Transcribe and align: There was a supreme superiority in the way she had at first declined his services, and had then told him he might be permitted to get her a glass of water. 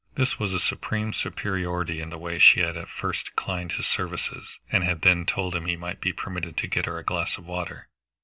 There 0.15 0.25
was 0.39 0.51
a 0.51 0.59
supreme 0.59 1.13
superiority 1.13 2.01
in 2.01 2.09
the 2.09 2.17
way 2.17 2.39
she 2.39 2.61
had 2.61 2.75
at 2.75 2.89
first 2.89 3.25
declined 3.27 3.73
his 3.73 3.85
services, 3.85 4.57
and 4.71 4.83
had 4.83 5.01
then 5.03 5.27
told 5.27 5.53
him 5.53 5.67
he 5.67 5.75
might 5.75 6.01
be 6.01 6.11
permitted 6.11 6.57
to 6.57 6.67
get 6.67 6.85
her 6.87 6.97
a 6.97 7.03
glass 7.03 7.37
of 7.37 7.45
water. 7.45 7.87